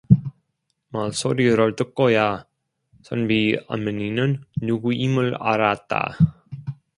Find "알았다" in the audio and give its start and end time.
5.39-6.17